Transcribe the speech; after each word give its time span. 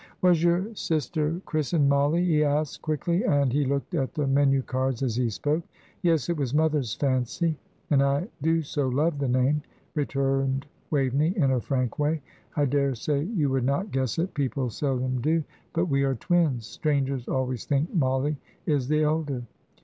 "Was 0.23 0.41
your 0.41 0.73
sister 0.73 1.39
christened 1.45 1.87
Mollie?" 1.87 2.25
he 2.25 2.43
asked, 2.43 2.81
quickly; 2.81 3.21
and 3.23 3.53
he 3.53 3.65
looked 3.65 3.93
at 3.93 4.15
the 4.15 4.25
menu 4.25 4.63
cards 4.63 5.03
as 5.03 5.15
he 5.15 5.29
spoke. 5.29 5.61
"Yes; 6.01 6.27
it 6.27 6.35
was 6.37 6.55
mother's 6.55 6.95
fancy, 6.95 7.55
and 7.91 8.01
I 8.01 8.27
do 8.41 8.63
so 8.63 8.87
love 8.87 9.19
the 9.19 9.27
name," 9.27 9.61
returned 9.93 10.65
Waveney, 10.89 11.37
in 11.37 11.51
her 11.51 11.61
frank 11.61 11.99
way. 11.99 12.19
"I 12.55 12.65
daresay 12.65 13.25
you 13.25 13.51
would 13.51 13.63
not 13.63 13.91
guess 13.91 14.17
it 14.17 14.33
people 14.33 14.71
seldom 14.71 15.21
do 15.21 15.43
but 15.71 15.85
we 15.85 16.01
are 16.01 16.15
twins. 16.15 16.65
Strangers 16.65 17.27
always 17.27 17.65
think 17.65 17.93
Mollie 17.93 18.37
is 18.65 18.87
the 18.87 19.03
elder." 19.03 19.43